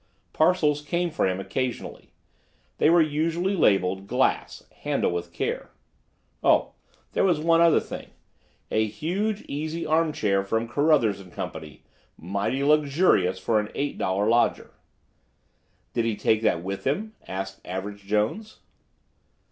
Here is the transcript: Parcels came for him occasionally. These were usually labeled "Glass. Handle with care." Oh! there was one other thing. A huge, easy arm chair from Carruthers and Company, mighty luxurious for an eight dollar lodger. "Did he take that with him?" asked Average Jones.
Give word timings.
Parcels 0.33 0.81
came 0.81 1.11
for 1.11 1.27
him 1.27 1.39
occasionally. 1.39 2.11
These 2.79 2.89
were 2.89 3.03
usually 3.03 3.55
labeled 3.55 4.07
"Glass. 4.07 4.65
Handle 4.77 5.11
with 5.11 5.31
care." 5.31 5.73
Oh! 6.43 6.71
there 7.11 7.23
was 7.23 7.39
one 7.39 7.61
other 7.61 7.79
thing. 7.79 8.07
A 8.71 8.87
huge, 8.87 9.43
easy 9.43 9.85
arm 9.85 10.11
chair 10.11 10.43
from 10.43 10.67
Carruthers 10.67 11.19
and 11.19 11.31
Company, 11.31 11.83
mighty 12.17 12.63
luxurious 12.63 13.37
for 13.37 13.59
an 13.59 13.69
eight 13.75 13.99
dollar 13.99 14.27
lodger. 14.27 14.71
"Did 15.93 16.05
he 16.05 16.15
take 16.15 16.41
that 16.41 16.63
with 16.63 16.83
him?" 16.87 17.13
asked 17.27 17.61
Average 17.63 18.03
Jones. 18.05 18.57